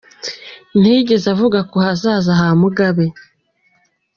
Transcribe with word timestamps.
Ntiyigeze 0.79 1.25
avuga 1.33 1.59
ku 1.69 1.75
hazaza 1.85 2.31
ha 2.39 2.47
Mugabe. 2.61 3.05